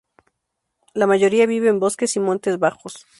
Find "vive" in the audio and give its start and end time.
1.45-1.69